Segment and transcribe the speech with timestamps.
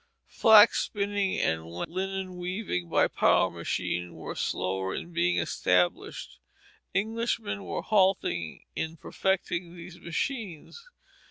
[0.29, 6.39] Flax spinning and linen weaving by power machinery were slower in being established.
[6.95, 10.89] Englishmen were halting in perfecting these machines.